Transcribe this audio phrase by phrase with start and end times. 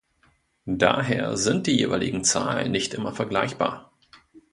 [0.65, 3.91] Daher sind die jeweiligen Zahlen nicht immer vergleichbar.